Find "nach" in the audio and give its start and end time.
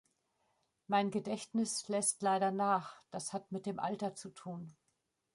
2.49-3.03